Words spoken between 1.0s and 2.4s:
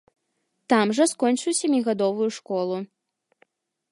скончыў сямігадовую